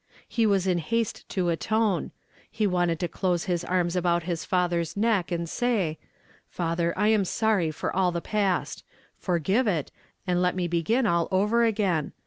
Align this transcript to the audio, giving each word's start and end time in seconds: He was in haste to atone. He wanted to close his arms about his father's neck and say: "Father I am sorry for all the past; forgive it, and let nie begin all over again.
He 0.27 0.47
was 0.47 0.65
in 0.65 0.79
haste 0.79 1.29
to 1.29 1.49
atone. 1.49 2.09
He 2.49 2.65
wanted 2.65 2.99
to 3.01 3.07
close 3.07 3.43
his 3.43 3.63
arms 3.63 3.95
about 3.95 4.23
his 4.23 4.43
father's 4.43 4.97
neck 4.97 5.31
and 5.31 5.47
say: 5.47 5.99
"Father 6.49 6.91
I 6.97 7.09
am 7.09 7.23
sorry 7.23 7.69
for 7.69 7.95
all 7.95 8.11
the 8.11 8.19
past; 8.19 8.83
forgive 9.19 9.67
it, 9.67 9.91
and 10.25 10.41
let 10.41 10.55
nie 10.55 10.65
begin 10.67 11.05
all 11.05 11.27
over 11.29 11.63
again. 11.65 12.13